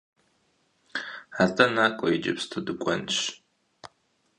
АтӀэ 1.43 1.65
накӀуэ 1.75 2.09
иджыпсту 2.15 2.61
дыкӀуэнщ. 2.65 3.17